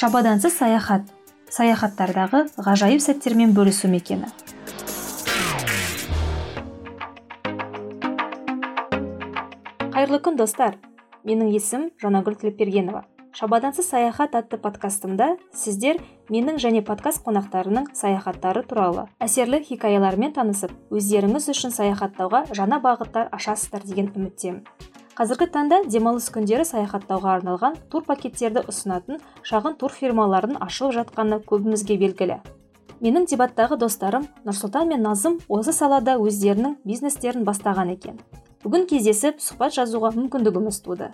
[0.00, 1.02] шабадансыз саяхат
[1.52, 4.30] саяхаттардағы ғажайып сәттермен бөлісу мекені.
[9.92, 10.78] Қайырлы күн достар.
[11.28, 13.02] Менің есім жанагүл тілепбергенова.
[13.36, 16.00] Шабадансыз саяхат атты подкастымда сіздер
[16.32, 23.84] менің және подкаст қонақтарының саяхаттары туралы әсерлі хикаялармен танысып өздеріңіз үшін саяхаттауға жаңа бағыттар ашасыздар
[23.84, 24.64] деген үміттемін.
[25.20, 31.98] Қазіргі таңда демалыс күндері саяхаттауға арналған тур пакеттерді ұсынатын шағын тур фирмалардың ашылып жатқаны көбімізге
[32.00, 32.38] белгілі.
[33.04, 38.16] Менің дебаттағы достарым нұрсұлтан мен назым осы салада өздерінің бизнестерін бастаған екен.
[38.64, 41.10] Бүгін кездесіп сұхбат жазуға мүмкіндігіміз туды.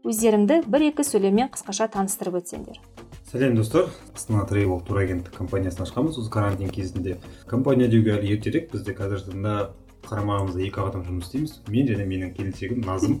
[0.00, 2.80] Өздеріңді бір екі сөйлеммен қысқаша таныстырып өтсеңдер.
[3.28, 3.92] Сәлем достар.
[4.16, 8.72] Астана тревел турагенттік компаниясын ашқанбыз осы карантин кезінде компания деуге әлі ертерек.
[8.72, 9.56] Бізде қазіргі таңда
[10.02, 11.60] қарамағымызда екі адам жұмыс істейміз.
[11.70, 13.20] Мен және менің келіншегім назым.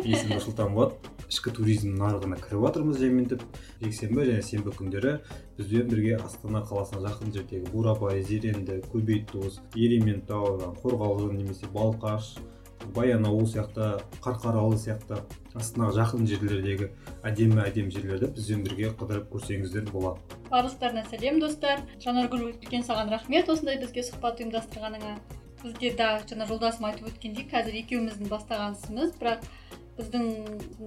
[0.00, 1.12] Есімі нұрсұлтан болады.
[1.32, 3.44] Ішкі туризм нарығына кіріп жатырмыз жаймендеп
[3.80, 5.14] жексенбі және сенбі күндері
[5.56, 12.34] бізбен бірге астана қаласына жақын жердегі бурабай зеренді көбейтұз ерейментау қорғалжын немесе балқаш
[12.94, 13.88] баянауыл сияқты
[14.20, 15.22] қарқаралы сияқты
[15.54, 16.88] астанаға жақын жерлердегі
[17.24, 20.20] әдемі әдемі жерлерді бізбен бірге қыдырып көрсеңіздер болады.
[20.50, 21.84] Барлықтарына сәлем достар.
[22.02, 25.16] Жанаргүл үлкен саған рахмет осындай бізге сұхбат ұйымдастырғаныңа.
[25.62, 29.46] Бізде да жаңа жолдасым айтып өткендей қазір екеуміздің бастаған ісіміз бірақ
[29.98, 30.24] біздің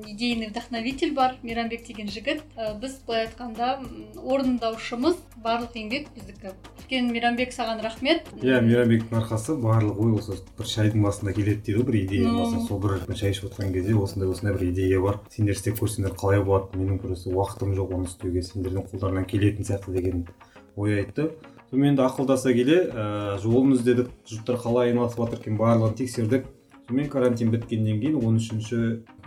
[0.09, 2.41] идейный вдохновитель бар мейрамбек деген жігіт.
[2.57, 3.79] Ә, біз былай айтқанда
[4.17, 6.55] орындаушымыз барлық еңбек біздікі.
[6.81, 8.25] Үлкен мейрамбек саған рахмет.
[8.41, 12.65] Иә мейрамбектің арқасы барлық ой осы бір шайдың басында келеді дейді ғой бір идея болса
[12.67, 15.19] сол бір шай ішіп отырған кезде осындай осындай бір идея бар.
[15.29, 16.77] Сендер істеп көрсеңдер қалай болады?
[16.77, 18.41] Менің просто уақытым жоқ оны істеуге.
[18.41, 20.27] Сендердің қолдарыңнан келетін сияқты деген
[20.75, 21.31] ой айтты.
[21.69, 26.45] Сонымен енді ақылдаса келе ә, жолын іздедік жұрттар қалай айналысып жатыр екен барлығын тексердік.
[26.87, 28.77] Сонымен карантин біткеннен кейін он үшінші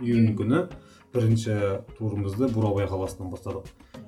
[0.01, 0.67] июнь күні
[1.13, 1.55] бірінші
[1.97, 3.65] турымызды бурабай қаласынан бастадық.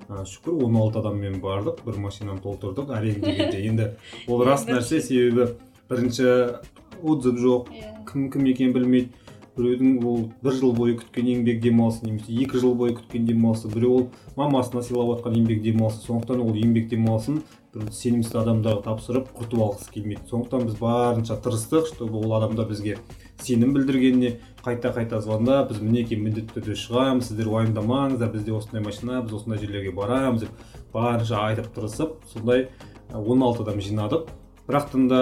[0.08, 3.62] Ә, шүкір он алты адаммен бардық бір машинаны толтырдық әрең дегенде.
[3.68, 3.88] Енді
[4.28, 5.56] ол рас нәрсе себебі
[5.90, 6.62] бірінші
[7.02, 7.92] отзыв жоқ иә.
[8.12, 9.10] кім кім екенін білмейді.
[9.58, 13.68] Біреудің ол бір жыл бойы күткен еңбек демалысы немесе екі жыл бойы күткен демалысы.
[13.68, 14.06] Біреу ол
[14.38, 16.06] мамасына сыйлап жатқан еңбек демалысы.
[16.06, 17.42] Сондықтан ол еңбек демалысын
[17.72, 20.26] сенімсіз адамдарға тапсырып құртып алғысы келмейді.
[20.28, 22.98] Сондықтан біз барынша тырыстық чтобы ол адамдар бізге
[23.40, 24.34] сенім білдіргеніне
[24.66, 29.64] қайта қайта звондап біз мінекей міндетті түрде шығамыз сіздер уайымдамаңыздар бізде осындай машина біз осындай
[29.64, 32.68] жерлерге барамыз деп барынша айтып тырысып сондай
[33.14, 34.28] он алты адам жинадық.
[34.68, 35.22] Бірақ та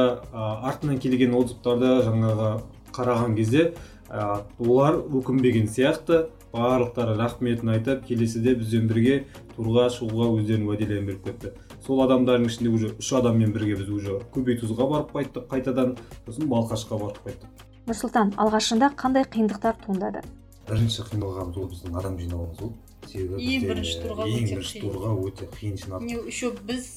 [0.66, 2.50] артынан келген отзывтарды жаңағы
[2.94, 3.74] қараған кезде
[4.10, 9.24] ә, олар өкінбеген сияқты барлықтары рахметін айтып келесіде бізбен бірге
[9.56, 11.54] турға шығуға өздерінің уәделерін беріп кетті.
[11.90, 15.96] Сол адамдардың ішінде уже үш адаммен бірге біз уже көбейтұзға барып қайттық қайтадан
[16.28, 17.64] сосын балқашқа барып қайттық.
[17.90, 20.22] Нұрсұлтан алғашында қандай қиындықтар туындады?
[20.70, 25.48] Бірінші қиналғанымыз ол біздің адам жинауымыз болды себебі ең бірінші турға ең бірінші турға өте
[25.54, 26.90] қиын жинадық еще біз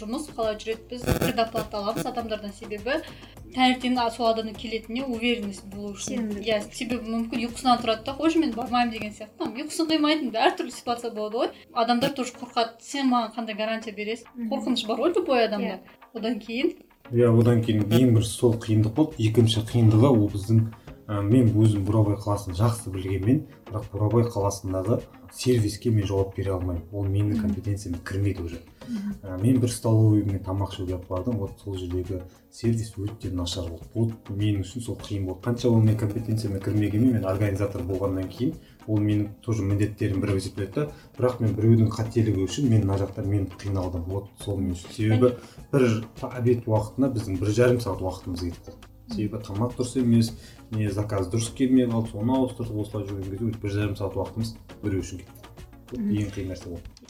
[0.00, 0.84] жұмыс қалай жүреді?
[0.90, 2.52] Біз предоплата аламыз адамдардан.
[2.58, 2.98] Себебі
[3.54, 6.32] таңертең сол адамның келетініне уверенность болу үшін.
[6.42, 8.16] Иә себебі мүмкін ұйқысынан тұрады да.
[8.18, 9.46] Қойшы мен бармаймын деген сияқты.
[9.46, 11.52] Ұйқысын қимайтын әртүрлі ситуация болады ғой.
[11.72, 12.80] Адамдар тоже қорқады.
[12.82, 14.50] Сен маған қандай гарантия бересің?
[14.50, 15.78] Қорқыныш бар ғой любой адамда.
[16.14, 16.74] Одан кейін
[17.12, 19.18] иә одан кейін ең бірінші сол қиындық болды.
[19.22, 20.64] Екінші қиындығы ол біздің
[21.08, 25.00] ә, мен өзім бурабай қаласын жақсы білгенмен бірақ бурабай қаласындағы
[25.34, 26.84] сервиске мен жауап бере алмаймын.
[26.92, 28.60] Ол менің компетенцияма кірмейді уже.
[29.22, 31.38] Ә, мен бір столовыймен тамақ ішуге алып бардым.
[31.38, 32.22] Вот сол жердегі
[32.52, 33.88] сервис өте нашар болды.
[33.94, 35.42] Вот мен үшін сол қиын болды.
[35.48, 38.54] Қанша ол менің компетенцияма кірмегенмен мен организатор болғаннан кейін
[38.86, 40.88] ол менің тоже міндеттерім бір есептеледі да
[41.18, 44.06] бірақ мен біреудің қателігі үшін мен мына жақта мен қиналдым.
[44.06, 44.92] Вот сол мен үшін.
[44.94, 45.34] Себебі
[45.72, 48.93] бір обед уақытына біздің бір жарым сағат уақытымыз кетіп қалды.
[49.12, 50.32] Себебі тамақ дұрыс емес
[50.72, 55.04] не заказ дұрыс келмей қалды соны ауыстырдық осылай жүрген кезде бір жарым сағат уақытымыз біреу
[55.04, 57.04] үшін кетті ең қиын нәрсе болды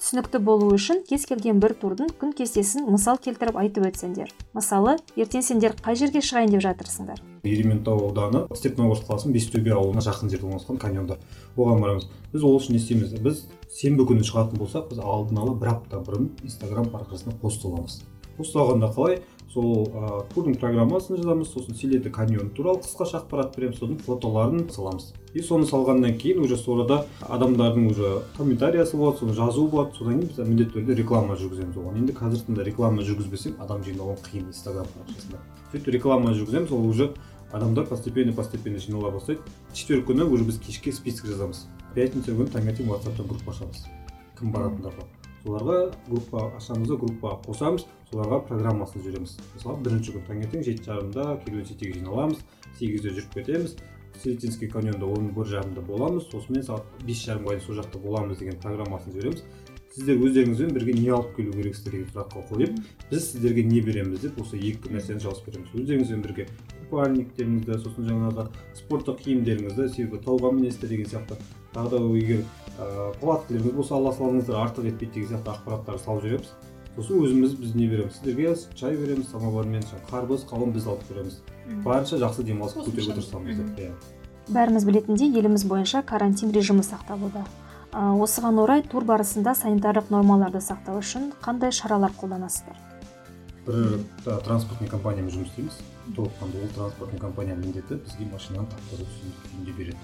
[0.00, 5.44] түсінікті болу үшін кез келген бір турдың күн кестесін мысал келтіріп айтып өтсеңдер мысалы ертең
[5.44, 5.74] сендер.
[5.84, 11.18] Қай жерге шығайын деп жатырсыңдар ерейментау ауданы степногорск қаласының бестөбе ауылына жақын жерде орналасқан каньонда
[11.56, 13.44] оған барамыз біз ол үшін не істейміз біз
[13.76, 18.00] сенбі күні шығатын болсақ біз алдын ала бір апта бұрын инстаграм парақшасына пост саламыз
[18.36, 19.20] пост салғанда қалай
[19.50, 25.08] сол ә, турдың программасын жазамыз сосын селеті каньон туралы қысқаша ақпарат береміз сосын фотоларын саламыз.
[25.34, 29.96] И соны салғаннан кейін уже сол арада адамдардың уже комментариясы болады соны жазуы болады.
[29.98, 31.98] Содан кейін біз міндетті түрде реклама жүргіземіз оған.
[31.98, 35.42] Енді қазіргі таңда реклама жүргізбесең адам жинауы қиын инстаграм парақшасында
[35.72, 37.12] сөйтіп реклама жүргіземіз ол уже
[37.52, 39.40] адамдар постепенно постепенно жинала бастайды.
[39.74, 41.66] Четверг күні уже біз кешке список жазамыз.
[41.94, 43.86] Пятница күні таңертең ватсаптан группа ашамыз.
[44.38, 45.78] Кім баратындарға соларға
[46.08, 51.66] группа ашамыз да группаға қосамыз соларға программасын жібереміз мысалы бірінші күні таңертең жеті жарымда керуен
[51.66, 52.44] сетиге жиналамыз
[52.78, 53.76] сегізде жүріп кетеміз.
[54.20, 58.58] Сретенский каньонда он бір жарымда боламыз сонымен сағат бес жарымға дейін сол жақта боламыз деген
[58.60, 59.44] программасын жібереміз
[59.94, 62.76] сіздер өздеріңізбен бірге не алып келу керексіздер деген сұраққа қойып
[63.10, 65.72] біз сіздерге не береміз деп осы екі нәрсені жауап береміз.
[65.72, 66.46] Өздеріңізбен бірге
[66.90, 68.46] купальниктеріңізді сосын жаңағы
[68.82, 71.38] спорттық киімдеріңізді себебі тауға мінесіздер деген сияқты
[71.74, 72.44] тағы да егер
[72.80, 76.52] ыыы палаткалеріңіз болса ала салыңыздар артық етпейді деген сияқты ақпараттарды салып жібереміз.
[76.96, 78.16] Сосын өзіміз біз не береміз?
[78.18, 81.40] Сіздерге шай береміз самовармен қарбыз қауын біз алып береміз.
[81.84, 83.92] Барынша жақсы демалысқа көтеруге тырысамыз деп иә.
[84.50, 87.44] Бәріміз білетіндей еліміз бойынша карантин режимі сақталуда.
[87.94, 92.76] Осыған орай тур барысында санитарлық нормаларды сақтау үшін қандай шаралар қолданасыздар?
[93.66, 95.78] Бір транспортный компаниямен жұмыс істейміз.
[96.16, 99.06] Толыққанды ол транспортный компанияның міндеті бізге машинаны таптыру
[99.44, 99.96] күйінде береді.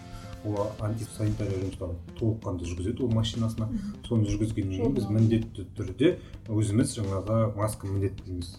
[0.46, 3.68] Ол антисанитария жұмыстарын толыққанды жүргізеді ол машинасына.
[4.06, 6.16] Соны жүргізгеннен кейін біз міндетті түрде
[6.48, 8.56] өзіміз жаңағы маска міндеттейміз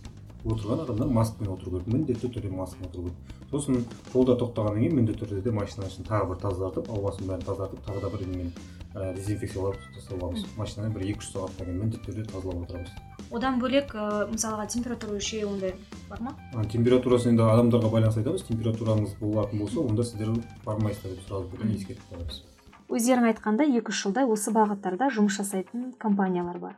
[0.48, 3.36] отырған адамдар маскамен отыру керек міндетті түрде маскамен отыру керек.
[3.52, 8.04] Сосын жолда тоқтағаннан кейін міндетті түрде машинаның ішін тағы бір тазартып ауасын бәрін тазартып тағы
[8.04, 8.52] да бір немен
[8.98, 12.92] ә, дезинфекциялап тастап аламыз машинаны бір екі үш сағаттан кейін міндетті түрде тазалап отырамыз.
[13.32, 15.76] Одан бөлек ә, мысалға температура өлшеу ондай
[16.10, 16.36] бар ма?
[16.54, 18.46] А, температурасын енді адамдарға байланысты айтамыз.
[18.50, 20.36] Температураңыз болатын болса онда сіздер
[20.66, 22.44] бармайсыздар деп сразу бірден ескертіп қоямыз
[22.88, 26.78] өздерің айтқандай екі үш жылда осы бағыттарда жұмыс жасайтын компаниялар бар.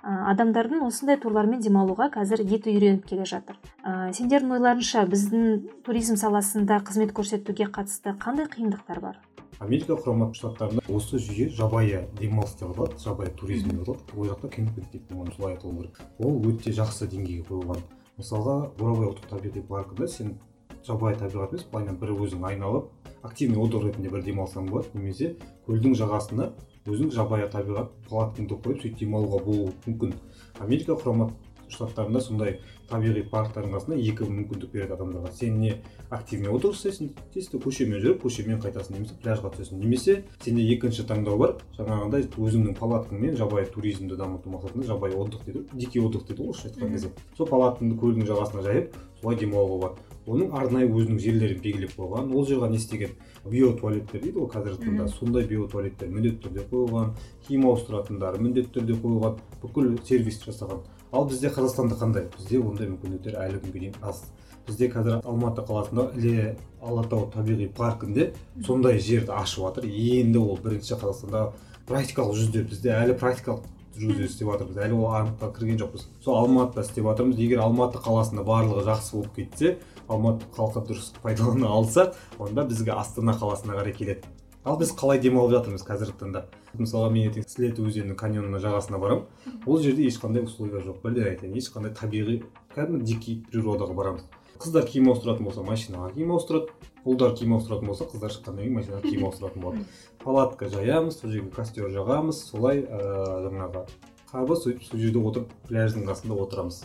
[0.00, 3.56] Ә, адамдардың осындай турлармен демалуға қазір еті үйреніп келе жатыр.
[3.84, 9.20] Ә, сендердің ойларыңша біздің туризм саласында қызмет көрсетуге қатысты қандай қиындықтар бар?
[9.60, 14.16] Америка құрама штаттарында осы жүйе жабайы демалыс деп аталады жабайы туризм деп аталады.
[14.16, 16.00] Ол жақта кемпинг деп оны солай атау керек.
[16.18, 17.82] Ол өте жақсы деңгейге қойылған.
[18.16, 20.38] Мысалға бурабай ұлттық табиғи паркында сен
[20.86, 22.88] жабайы табиғат емес былайынан бір өзің айналып
[23.22, 25.34] активный отдых ретінде бір демалсаң болады немесе
[25.68, 26.50] көлдің жағасына
[26.88, 30.14] өзің жабайы табиғат палаткаңды қойып сөйтіп демалуға болуы мүмкін.
[30.58, 31.30] Америка құрама
[31.68, 32.58] штаттарында сондай
[32.90, 35.32] табиғи парктардың қасында екі мүмкіндік береді адамдарға.
[35.32, 35.76] Сен не
[36.10, 39.80] активный отдых жасайсың чисто көшемен жүріп көшемен қайтасың немесе пляжға түсесің.
[39.80, 45.64] Немесе сенде екінші таңдау бар жаңағындай өзіңнің палаткаңмен жабайы туризмді дамыту мақсатында жабайы отдых дейді
[45.64, 47.12] ғой дикий отдых дейді ғой орысша айтқан кезде.
[47.36, 52.46] Сол палаткаңды көлдің жағасына жайып солай демалуға болады оның арнайы өзінің жерлерін белгілеп қойған ол
[52.46, 53.16] жерге не істеген?
[53.44, 55.08] Биотуалеттер дейді ғой қазіргі таңда.
[55.08, 57.14] Сондай биотуалеттер міндетті түрде қойылған
[57.48, 60.84] киім ауыстыратындары міндетті түрде қойылған бүкіл сервис жасаған.
[61.12, 62.28] Ал бізде қазақстанда қандай?
[62.36, 64.22] Бізде ондай мүмкіндіктер әлі күнге дейін аз.
[64.66, 68.32] Бізде қазір алматы қаласында іле алатау табиғи паркінде
[68.66, 69.88] сондай жерді ашып жатыр.
[69.90, 71.50] Енді ол бірінші қазақстанда
[71.88, 73.66] практикалық жүзде бізде әлі практикалық
[74.00, 74.78] жүзде істеп жатырмыз.
[74.78, 76.06] Әлі ол аймаққа кірген жоқпыз.
[76.24, 77.40] Сол алматыда істеп жатырмыз.
[77.40, 79.78] Егер алматы қаласында барлығы жақсы болып кетсе
[80.08, 84.22] алматы халқы дұрыс пайдалана алса онда бізге астана қаласына қарай келеді.
[84.64, 86.42] Ал біз қалай демалып жатырмыз қазіргі таңда?
[86.76, 89.24] Мысалға мен ертең сілеті өзенінің каньонының жағасына барамын.
[89.66, 91.56] Ол жерде ешқандай условия жоқ бірден айтайын.
[91.56, 92.42] Ешқандай табиғи
[92.74, 94.28] кәдімгі дикий природаға барамыз.
[94.60, 96.68] Қыздар киім ауыстыратын болса машинаға киім ауыстырады.
[97.08, 99.84] Ұлдар киім ауыстыратын болса қыздар шыққаннан кейін машинаға киім ауыстыратын болады.
[100.20, 103.86] Палатка жаямыз сол жерге костер жағамыз солай ыыы жаңағы
[104.30, 106.82] қарбыз сөйтіп сол жерде отырып пляждың қасында отырамыз.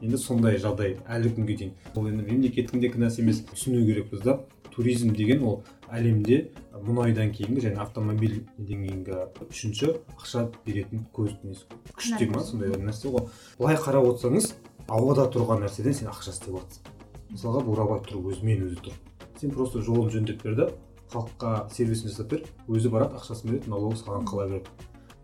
[0.00, 1.74] Енді сондай жағдай әлі күнге дейін.
[1.94, 4.40] Ол енді мемлекеттің де кінәсі емес түсіну керекпіз да.
[4.72, 5.62] Туризм деген ол
[5.94, 6.38] әлемде
[6.84, 11.64] мұнайдан кейінгі және автомобильден кейінгі үшінші ақша беретін көз несі
[11.94, 13.28] күш те ма сондай бір нәрсе ғой.
[13.58, 14.52] Былай қарап отырсаңыз
[14.88, 16.92] ауада тұрған нәрседен сен ақша істеп жатрсың
[17.32, 19.00] мысалға бурабай тұр өзімен өзі тұр.
[19.40, 20.68] Сен просто жолын жөндеп бер да
[21.12, 24.70] халыққа сервисін жасап бер өзі барады ақшасын береді налогы саған қала береді.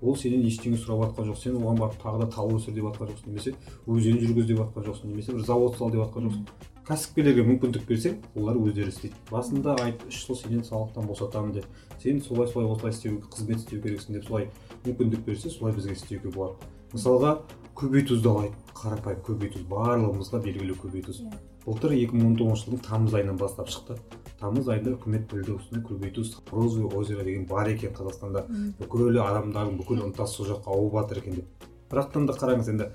[0.03, 3.09] Ол сенен ештеңе сұрап жатқан жоқ сен оған барып тағы да тал өсір деп жатқан
[3.13, 3.55] жоқсың немесе
[3.89, 6.74] өзен жүргіз деп жатқан жоқсың немесе бір завод сал деп жатқан жоқсың.
[6.89, 9.17] Кәсіпкерлерге мүмкіндік берсең олар өздері істейді.
[9.31, 11.67] Басында айт үш жыл сенен салықтан босатамын деп.
[12.03, 14.51] Сен солай солай осылай істеу қызмет істеу керексің деп солай
[14.85, 17.39] мүмкіндік берсе солай бізге істеуге болады мысалға
[17.75, 21.23] көбейтузды алайық қарапайым көбейтуз барлығымызға белгілі көбейтуз
[21.65, 23.97] былтыр екі мың он тоғызыншы жылдың тамыз айынан бастап шықты.
[24.39, 28.45] Тамыз айында үкімет білді осындай көбейтуз розовое озеро деген бар екен қазақстанда.
[28.79, 31.67] Бүкіл адамдардың бүкіл ынтасы сол жаққа ауып жатыр екен деп.
[31.91, 32.91] Бірақтан да қараңыз енді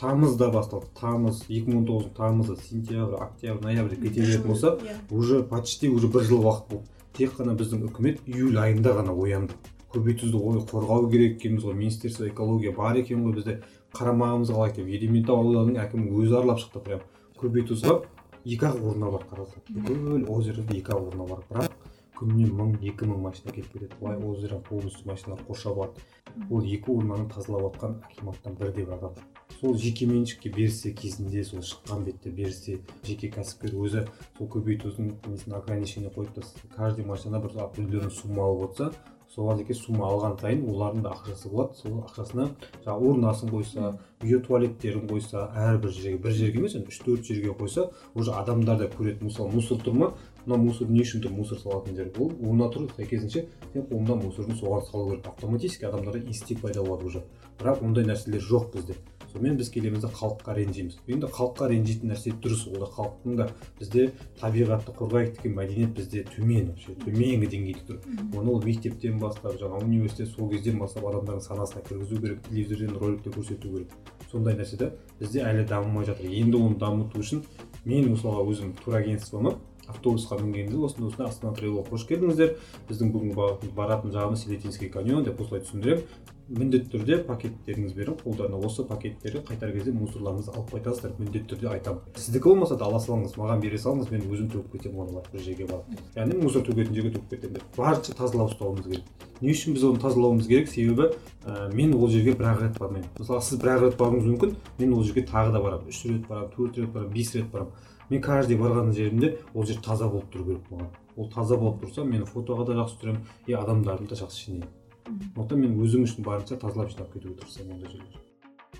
[0.00, 0.86] тамызда басталды.
[0.98, 4.78] Тамыз екі мың он тоғыздың тамызы сентябрь октябрь ноябрь кете беретін болса
[5.10, 6.86] уже почти уже бір жыл уақыт болды.
[7.16, 9.54] Тек қана біздің үкімет июль айында ғана оянды.
[9.92, 11.74] Көбейтузды ой қорғау керек екенбіз ғой.
[11.74, 13.60] Министерство экология бар екен ғой бізде.
[13.92, 17.00] Қарамағымыз қалай деп ерейментау ауданының әкімі өзі аралап шықты прям.
[17.40, 18.00] Көбейтузға
[18.44, 21.74] екі ақ орны бар қарасаң бүкіл озерода екі ақ орны бар бірақ
[22.20, 23.96] күніне мың екі мың машина келіп кетеді.
[24.00, 26.08] Былай озеро полностью машиналар қоршап алады.
[26.50, 29.20] Ол екі орманы тазалап жатқан акиматтан бірде бір адам
[29.60, 34.06] сол жеке меншікке берсе кезінде сол шыққан бетте берсе жеке кәсіпкер өзі
[34.38, 38.92] сол көбейтудің несін ограничение қойып тастаса каждый машина бір определенный сумма алып отырса
[39.34, 41.76] соған сәйкес сумма алған сайын олардың да ақшасы болады.
[41.78, 42.48] Сол ақшасына
[42.84, 48.32] жаңағы урнасын қойса биотуалеттерін қойса әрбір жерге бір жерге емес үш төрт жерге қойса уже
[48.32, 49.28] адамдар да көреді.
[49.28, 50.10] Мысалы мусор тұр ма
[50.46, 53.46] мына мусор не үшін тұр мусор салатын жер ол орнына тұр сәйкесінше.
[53.72, 55.26] Сен қолыңда мусорды соған салу керек.
[55.26, 57.24] Автоматически адамдарда инстинкт пайда болады уже.
[57.58, 58.96] Бірақ ондай нәрселер жоқ бізде.
[59.32, 60.96] Сонымен біз келеміз де халыққа ренжиміз.
[61.06, 62.64] Енді халыққа ренжитін нәрсе дұрыс.
[62.66, 63.46] Ол да халықтың да
[63.78, 64.08] бізде
[64.40, 66.96] табиғатты қорғайық деген мәдениет бізде төмен вообще.
[67.04, 68.00] Төменгі деңгейде тұр.
[68.34, 73.30] Оны ол мектептен бастап жаңағы университет сол кезден бастап адамдардың санасына кіргізу керек телевизорден роликте
[73.30, 73.94] көрсету керек.
[74.32, 76.26] Сондай нәрсе да бізде әлі дамымай жатыр.
[76.26, 77.44] Енді оны дамыту үшін
[77.84, 79.54] мен мысалға өзім турагентствоны
[79.88, 82.56] автобусқа мінгенде осындай осындай астана тревелға қош келдіңіздер
[82.90, 86.04] біздің бүгінгі баратын жағымыз селетинский каньон деп осылай түсіндіремін
[86.50, 92.16] міндетті түрде пакеттеріңіз берін қолдарына осы пакеттерді қайтар кезде мусорларыңызды алып қайтасыздар міндетті түрде айтамын
[92.18, 95.44] сіздікі болмаса да ала салыңыз маған бере салыңыз мен өзім төгіп кетемін оны барып бір
[95.44, 96.00] жерге барып.
[96.16, 97.68] Яғни мусор төгетін жерге төгіп кетемін деп.
[97.76, 99.22] Барынша тазалап ұстауымыз керек.
[99.40, 100.68] Не үшін біз оны тазалауымыз керек?
[100.74, 101.12] Себебі
[101.46, 103.08] ә, мен ол жерге бір ақ рет бармаймын.
[103.20, 106.26] Мысалы сіз бір ақ рет баруыңыз мүмкін мен ол жерге тағы да барамын үш рет
[106.26, 107.72] барамын төрт рет барамын бес рет барамын
[108.10, 110.90] мен каждый барған жерімде ол жер таза болып тұру керек маған.
[111.16, 114.76] Ол таза болып тұрса мен фотоға да жақсы түсіремін и адамдарды да жақсы жинаймын
[115.10, 118.20] сондықтан мен өзім үшін барынша тазалап жинап кетуге тырысамын ондай жерлер.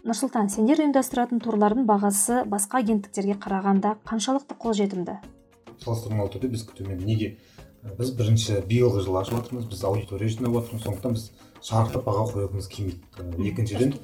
[0.07, 5.19] Нұрсұлтан сендер ұйымдастыратын турлардың бағасы басқа агенттіктерге қарағанда қаншалықты қолжетімді?
[5.83, 7.35] Салыстырмалы түрде біз төмен неге?
[7.99, 11.31] Біз бірінші биылғы жылы ашып жатырмыз біз аудитория жинап жатырмыз сондықтан біз
[11.65, 13.95] шарықтап баға қойғымыз келмейді екіншіден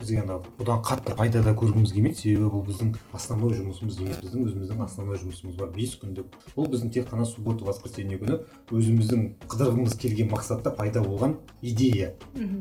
[0.00, 2.18] бізге ана бұдан қатты пайда да көргіміз келмейді.
[2.20, 5.70] Себебі бұл біздің основной жұмысымыз емес біздің өзіміздің основной жұмысымыз бар.
[5.76, 11.38] Бес күндік бұл біздің тек қана суббота воскресенье күні өзіміздің қыдырғымыз келген мақсатта пайда болған
[11.62, 12.14] идея.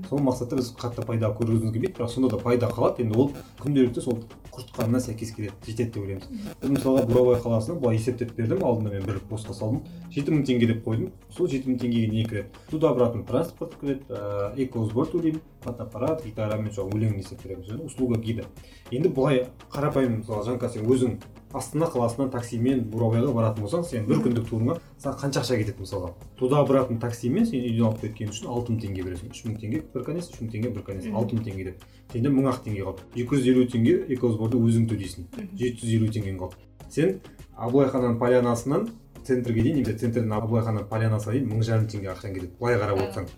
[0.09, 1.93] Сол мақсатта біз қатты пайда көргізгіміз келмейді.
[1.99, 3.03] Бірақ сонда да пайда қалады.
[3.03, 4.23] Енді ол күнделікті сол
[4.55, 5.53] құртқанына сәйкес келеді.
[5.67, 6.29] Жетеді деп ойлаймыз.
[6.61, 8.63] Біз мысалға бурабай қаласына былай есептеп бердім.
[8.63, 9.81] Алдында мен бір постқа салдым.
[10.15, 11.09] Жеті мың теңге деп қойдым.
[11.35, 12.47] Сол жеті мың теңгеге не кіреді?
[12.71, 15.41] Туда обратно транспорт кіреді ыыы экосбор төлеймін.
[15.65, 18.45] Фотоаппарат гитара мен сол өлең істеп береміз услуга гида.
[18.91, 21.17] Енді былай қарапайым мысалы жанка сен өзің
[21.55, 26.11] астана қаласынан таксимен бурабайға баратын болсаң сен бір күндік турыңа саған қанша ақша кетеді мысалға?
[26.39, 29.31] Туда обратно таксимен сен үйден алып кеткен үшін алты мың теңге бересің.
[29.31, 31.07] үш мың теңге бір конец үш мың теңге бір конец.
[31.13, 31.87] Алты мың теңге деп.
[32.11, 33.07] Сенде мың ақ теңге қалды.
[33.15, 35.31] екі жүз елу теңге экосборды өзің төлейсің.
[35.55, 36.55] Жеті жүз елу теңгең қалды.
[36.89, 37.19] Сен
[37.55, 38.89] абылай хананың полянасынан
[39.23, 42.51] центрге дейін немесе центрден абылай хананың полянасына дейін мың жарым теңге ақшаң кетеді.
[42.59, 43.29] Былай қарап отырсаң.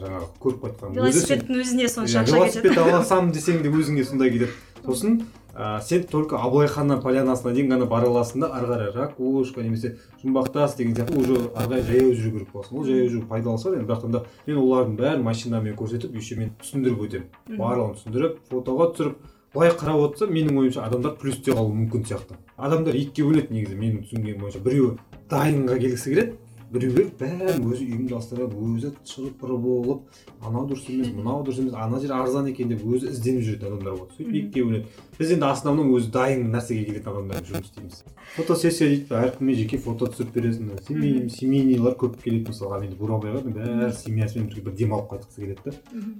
[0.00, 2.68] Жаңағы көріп қайтқан велосипедтің өзіне сонша иә, ақша кетеді.
[2.68, 4.52] велосипед аласам десең де өзіңе сондай кетеді
[4.84, 5.20] сосын
[5.54, 9.96] ә, сен только абылай ханның полянасына дейін ғана бара аласың да ары қарай ракушка немесе
[10.22, 13.80] жұмбақтас деген сияқты уже ары қарай жаяу жүру керек боласың ол жаяу жүру пайдалы шығар
[13.80, 13.88] енді.
[13.90, 17.26] Бірақ та мен олардың бәрін машинамен көрсетіп еще мен түсіндіріп өтемін.
[17.58, 19.16] Барлығын түсіндіріп фотоға түсіріп
[19.54, 22.38] былай қарап отырсам менің ойымша адамдар плюсте қалуы мүмкін сияқты.
[22.56, 24.62] Адамдар екіге бөледі негізі менің түсінгенім бойынша.
[24.62, 24.98] Біреуі
[25.30, 26.36] дайынға келгісі келеді
[26.70, 32.12] біреулер бәрін өзі ұйымдастырып өзі шығып болып анау дұрыс емес мынау дұрыс емес ана жер
[32.14, 34.14] арзан екен деп өзі ізденіп жүретін адамдар болады.
[34.16, 34.86] Сөйтіп екіге бөлінеді
[35.18, 38.04] біз енді основном өзі дайын нәрсеге келетін адамдармен жұмыс істейміз.
[38.36, 43.90] Фотосессия дейді әркіммен жеке фото түсіріп бересің семей семейныйлар көп келеді мысалға енді бурабайға бәрі
[43.98, 45.72] семьясымен бірге бір демалып қайтқысы келеді да.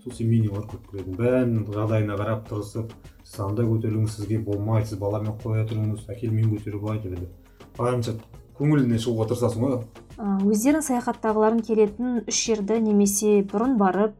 [0.02, 1.14] Сол семейныйлар көп келеді.
[1.20, 2.92] Бәрінің жағдайына қарап тырысып
[3.22, 8.16] сіз андай көтеріліңіз сізге болмайды сіз баламен қоя тұрыңыз әкелмен көтеріп алайын деп барынша
[8.58, 9.78] көңіліне шығуға тырысасың ғой.
[10.20, 14.18] Өздерің саяхаттағыларың келетін үш жерді немесе бұрын барып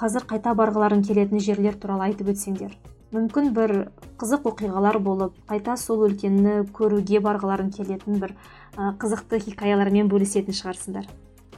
[0.00, 2.72] қазір қайта барғыларың келетін жерлер туралы айтып өтсеңдер.
[3.14, 3.74] Мүмкін бір
[4.18, 8.34] қызық оқиғалар болып қайта сол өлкені көруге барғыларың келетін бір
[8.74, 11.06] қызықты хикаялармен бөлісетін шығарсыңдар.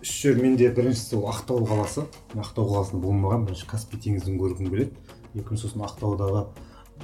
[0.02, 2.04] Үш жер менде біріншісі ол ақтау қаласы.
[2.36, 4.96] Ақтау қаласында болмаған бірінші каспий теңізін көргім келеді.
[5.36, 6.46] Екінші сосын ақтаудағы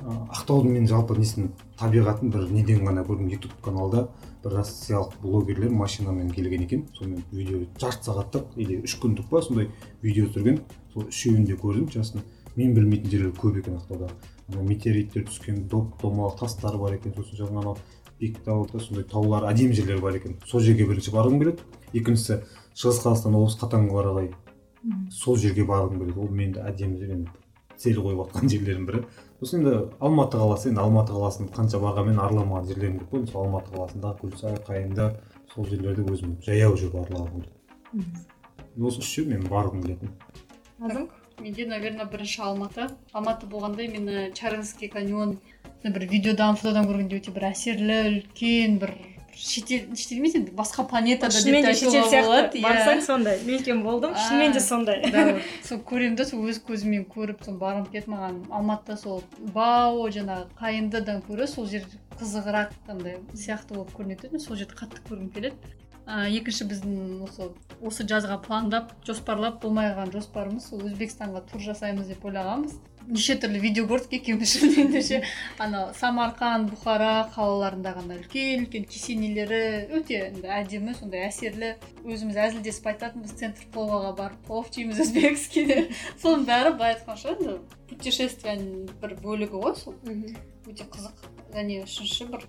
[0.06, 4.08] ақтаудың мен жалпы несін табиғатын бір неден ғана көрдім ютуб каналда
[4.44, 6.86] бір россиялық блогерлер машинамен келген екен.
[6.98, 9.70] Сонымен видео жарты сағаттық или үш күндік па сондай
[10.02, 10.60] видео түсірген.
[10.92, 12.22] Сол үшеуін де көрдім честно
[12.56, 14.10] мен білмейтін жерлер көп екен ақтауда.
[14.52, 17.76] Ана метеориттер түскен доп домалақ тастар бар екен сосын жаңағы анау
[18.20, 20.38] бектауда сондай таулар әдемі жерлер бар екен.
[20.46, 21.66] Сол жерге бірінші барғым келеді.
[21.92, 22.40] Екіншісі
[22.74, 24.32] шығыс қазақстан облысы қатанға қарағай.
[25.10, 26.18] Сол жерге барғым келеді.
[26.18, 27.30] Ол менде әдемі жер енді
[27.78, 29.04] цель қойып жатқан жерлердің бірі.
[29.40, 33.22] Сосын енді алматы қаласы енді алматы қаласын қанша барғанмен арыламаған жерлерім көп қой.
[33.26, 35.12] Мысалы алматы қаласында көлсай қайыңда
[35.54, 38.26] сол жерлерді өзім жаяу жүріп аралағым келеді
[38.78, 41.08] осы үш жер мен барғым келетін.
[41.38, 42.88] Менде наверное бірінші алматы.
[43.12, 45.38] Алматы болғанда именно чарынский каньон
[45.84, 48.94] бір видеодан фотодан көргенде өте бір әсерлі үлкен бір
[49.38, 52.60] шетел шетел емес енді басқа планетада шынымен де шетел сияқты.
[52.62, 53.38] барсаң сондай.
[53.46, 55.02] Мен де болдым шынымен де сондай.
[55.10, 55.38] да.
[55.68, 59.22] Сол көремін да сол өз көзіммен көріп сол барғым келеді маған алматыда сол
[59.54, 61.86] бау жаңағы қайындыдан көрі сол жер
[62.18, 65.56] қызығырақ андай сияқты болып көрінеді сол жерді қатты көргім келеді.
[66.08, 67.50] Екінші біздің осы
[67.84, 72.78] осы жазға пландап жоспарлап болмай қалған жоспарымыз сол өзбекстанға тур жасаймыз деп ойлағанбыз.
[73.08, 75.20] Неше түрлі видео көрдік екеуміз шынымен ше.
[75.62, 79.60] Ана самарқан бұхара қалаларындағы ана үлкен үлкен кесенелері
[79.98, 80.20] өте
[80.58, 81.74] әдемі сондай әсерлі.
[82.04, 85.88] Өзіміз әзілдесіп айтатынбыз центр пловаға барып плов жейміз өзбекскийде.
[86.22, 87.58] Соның бәрі былай айтқанша енді
[87.90, 89.96] путешествияның бір бөлігі ғой сол.
[90.68, 91.28] Өте қызық.
[91.54, 92.44] Және үшінші бір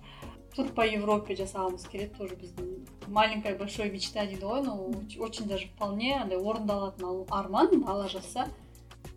[0.54, 4.74] тур по европе жасағымыз келеді тоже біздің маленькое большое мечта дейді ғой ну
[5.18, 8.48] очень даже вполне андай орындалатын арман алла жазса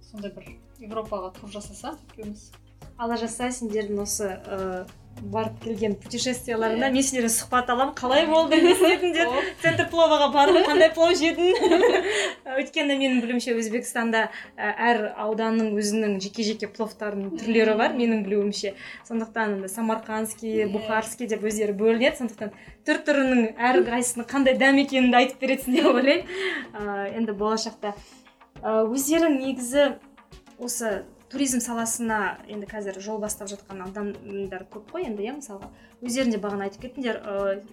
[0.09, 2.51] сондай бір европаға тур жасасақ екеуміз.
[2.99, 4.83] Алла жазса сендердің осы ә,
[5.33, 6.89] барып келген путешествияларыңа.
[6.93, 9.31] Мен сендерден сұхбат аламын қалай болды не істедіңдер
[9.63, 11.57] центр пловаға бардың қандай плов жедің?
[12.59, 18.75] Өйткені менің білуімше өзбекстанда әр ауданның өзінің жеке жеке пловтарының түрлері бар менің білуімше.
[19.09, 22.19] Сондықтан самарқандский бухарский деп өздері бөлінеді.
[22.21, 22.53] Сондықтан
[22.85, 27.13] түр түрінің әрқайсысының қандай дәм екенін айтып бересің деп ойлаймын.
[27.17, 27.95] Енді болашақта
[28.63, 29.93] өздерің негізі
[30.59, 35.71] осы туризм саласына енді қазір жол бастап жатқан адамдар көп қой енді иә мысалға.
[36.01, 37.63] Өздерің де бағана айтып кеттіңдер ыыы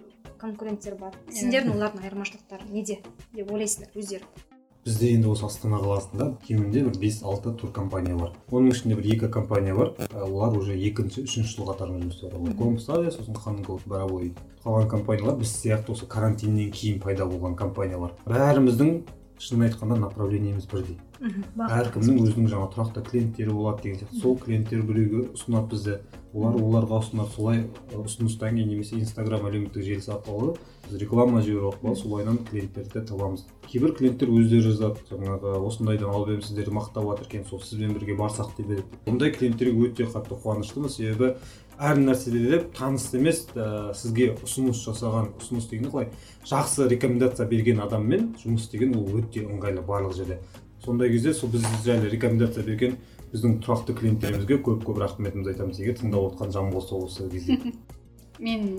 [0.41, 1.17] конкуренттер бар.
[1.29, 3.01] Сендердің олардың айырмашылықтары неде?
[3.35, 4.49] Деп ойлайсыңдар өздерің
[4.85, 8.31] бізде енді осы астана қаласында кемінде бір бес алты туркомпания бар.
[8.49, 9.93] Оның ішінде бір екі компания бар.
[10.09, 12.55] Олар уже екінші үшінші жыл қатарынан жұмыс істеп жатыр.
[12.57, 14.31] Комстадия сосын ханголд боровой
[14.63, 18.15] қалған компаниялар біз сияқты осы карантиннен кейін пайда болған компаниялар.
[18.25, 19.03] Бәріміздің
[19.41, 24.21] шынын айтқанда направлениеміз бірдей әркімнің өзінің жаңа тұрақты клиенттері болады деген сияқты.
[24.23, 25.97] Сол клиенттер біреуге ұсынады бізді.
[26.33, 27.61] Олар оларға ұсынады солай
[27.93, 30.55] ұсыныстан кейін немесе инстаграм әлеуметтік желісі арқылы
[30.87, 33.45] біз реклама жіберу арқылы солайынан клиенттерді табамыз.
[33.67, 35.03] Кейбір клиенттер өздері жазады.
[35.11, 39.35] Жаңағы осындайдан алып едім сіздерді мақтап жатыр екен сол сізбен бірге барсақ деп едік бұндай
[39.35, 40.95] клиенттерге өте қатты қуаныштымыз.
[40.95, 41.35] Себебі
[41.81, 46.09] әр нәрседе де таныс емес ә, сізге ұсыныс жасаған ұсыныс дегенде қалай?
[46.45, 50.37] Жақсы рекомендация берген адаммен жұмыс істеген ол өте ыңғайлы барлық жерде.
[50.85, 52.99] Сондай кезде сол біз жайлы рекомендация берген
[53.31, 55.81] біздің тұрақты клиенттерімізге көп көп рахметімізді айтамыз.
[55.81, 57.57] Егер тыңдап отқан жан болса осы кезде.
[58.39, 58.69] Мен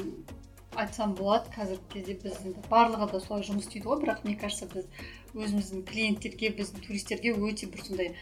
[0.78, 2.38] айтсам болады қазіргі кезде біз
[2.70, 4.86] барлығы да солай жұмыс істейді ғой бірақ мне кажется біз
[5.34, 8.14] өзіміздің клиенттерге біздің туристерге өте бір сондай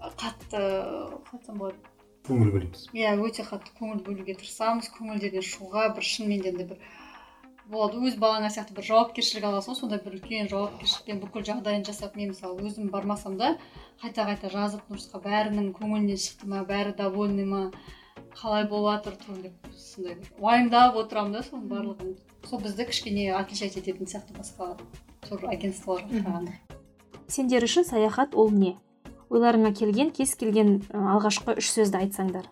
[0.00, 1.91] қатты қалай айтсам болады?
[2.26, 2.88] Көңіл бөлеміз.
[2.94, 4.90] Иә өте қатты көңіл бөлуге тырысамыз.
[4.96, 6.76] Көңілдерден шығуға бір шынымен де бір
[7.72, 8.02] болады.
[8.02, 12.32] Өз балаңа сияқты бір жауапкершілік аласың ғой сондай бір үлкен жауапкершілікпен бүкіл жағдайын жасап мен
[12.34, 13.56] мысалы өзім бармасам да
[14.02, 17.62] қайта қайта жазып нұрысқа бәрінің көңілінен шықты ма бәрі довольный ма
[18.36, 22.14] қалай болып жатыр деп сондай бір уайымдап отырамын да соның барлығын.
[22.48, 24.74] Сол бізді кішкене отличать ететін сияқты басқа
[25.28, 26.58] тур агентстволарға қарағанда
[27.32, 28.74] сендер үшін саяхат ол не?
[29.32, 32.46] Ойларыңа келген кез келген алғашқы үш сөзді айтсаңдар.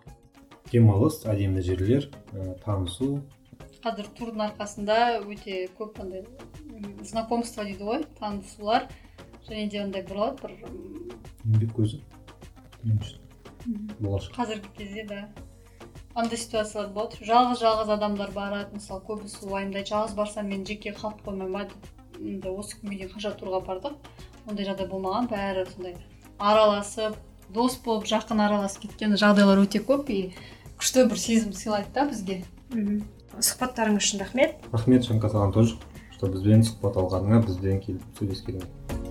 [0.71, 3.21] Демалыс әдемі жерлер ә, танысу.
[3.83, 6.25] Қазір турдың арқасында өте көп андай
[7.05, 8.87] знакомство дейді ғой танысулар.
[9.47, 10.51] Және де андай болады бір
[11.49, 12.01] еңбек көзі.
[13.99, 14.35] Болашақ.
[14.37, 15.19] Қазіргі кезде да
[16.15, 17.19] андай ситуациялар болады.
[17.25, 19.89] Жалғыз жалғыз адамдар барады мысалы көбісі уайымдайды.
[19.91, 21.65] Жалғыз барсам мен жеке қалып қоймай ма
[22.21, 23.97] деп осы күнге дейін қанша турға бардық.
[24.47, 25.97] Ондай жағдай болмаған бәрі сондай.
[26.41, 27.15] Араласып
[27.53, 30.19] дос болып жақын араласып кеткен жағдайлар өте көп и
[30.81, 32.41] күшті бір сезім сыйлайды да бізге.
[33.37, 34.59] Сұхбаттарың үшін рахмет.
[34.73, 35.77] Рахмет жанка саған тоже
[36.15, 39.10] что бізбен сұхбат алғаныңа бізбен келіп сөйлескеніңе.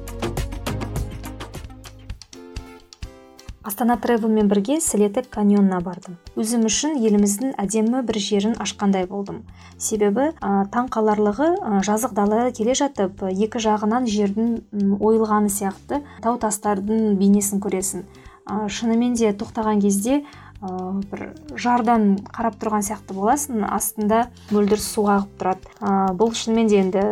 [3.62, 6.16] Астана тревелмен бірге сілеті каньонына бардым.
[6.40, 9.42] Өзім үшін еліміздің әдемі бір жерін ашқандай болдым.
[9.76, 11.50] Себебі ә, таң қаларлығы
[11.84, 18.06] жазық далада келе жатып екі жағынан жердің ойылғаны сияқты тау тастардың бейнесін көресің.
[18.48, 20.22] Ә, шынымен де тоқтаған кезде
[20.60, 21.24] ә, бір
[21.56, 25.72] жардан қарап тұрған сияқты боласың астында мөлдір су ағып тұрады.
[25.80, 27.06] Ә, бұл шынымен де енді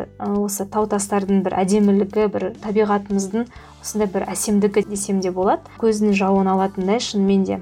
[0.45, 3.49] осы тау тастардың бір әдемілігі бір табиғатымыздың
[3.81, 5.65] осындай бір әсемдігі десем де болады.
[5.81, 7.61] Көздің жауын алатындай шынымен де.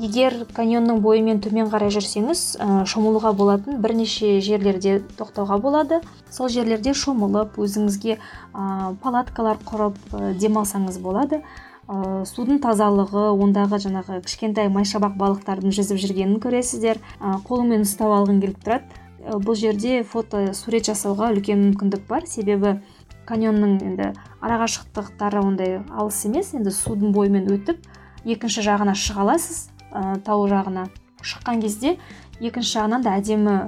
[0.00, 5.98] Егер каньонның бойымен төмен қарай жүрсеңіз ә, шомылуға болатын бірнеше жерлерде тоқтауға болады.
[6.32, 11.42] Сол жерлерде шомылып өзіңізге ә, палаткалар құрып ә, демалсаңыз болады.
[11.90, 17.00] Ә, судың тазалығы ондағы жаңағы кішкентай майшабақ балықтардың жүзіп жүргенін көресіздер.
[17.18, 19.00] Ә, қолыңмен ұстап алғың келіп тұрады.
[19.24, 22.28] Ә, бұл жерде фото сурет жасауға үлкен мүмкіндік бар.
[22.30, 22.78] Себебі
[23.26, 26.54] каньонның енді арақашықтықтары ондай алыс емес.
[26.54, 27.82] Енді судың бойымен өтіп
[28.24, 30.86] екінші жағына шыға аласыз ә, тау жағына.
[31.26, 31.98] Шыққан кезде
[32.40, 33.58] екінші жағынан да әдемі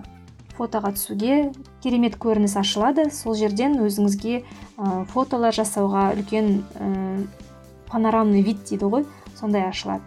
[0.56, 1.50] фотоға түсуге
[1.82, 3.10] керемет көрініс ашылады.
[3.10, 6.60] Сол жерден өзіңізге ә, фотолар жасауға үлкен
[7.92, 9.06] панорамный вид дейді ғой
[9.38, 10.02] сондай ашылады.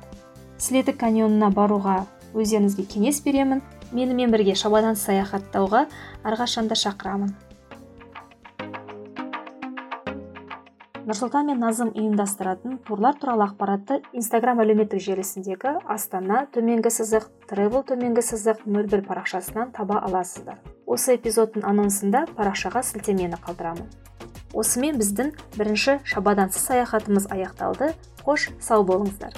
[0.57, 3.63] Сілеті каньонына баруға өздеріңізге кеңес беремін.
[3.95, 5.85] Менімен бірге шабадан саяхаттауға
[6.25, 7.35] әрқашанда шақырамын.
[11.05, 18.23] Нұрсұлтан мен назым ұйымдастыратын турлар туралы ақпаратты инстаграм әлеуметтік желісіндегі астана төменгі сызық тревел төменгі
[18.25, 20.57] сызық нөл бір парақшасынан таба аласыздар.
[20.89, 23.85] Осы эпизодтың анонсында парақшаға сілтемені қалдырамын.
[24.55, 27.91] Осымен біздің бірінші шабадансыз саяхатымыз аяқталды.
[28.23, 29.35] Қош сау болыңыздар.